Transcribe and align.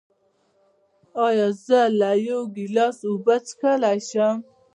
ایا 1.25 1.47
زه 1.65 1.79
له 1.99 2.11
یو 2.27 2.41
ګیلاس 2.55 2.97
اوبه 3.09 3.35
څښلی 3.47 3.99
شم؟ 4.09 4.35